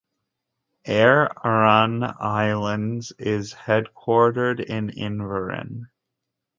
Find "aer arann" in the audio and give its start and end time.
0.87-2.01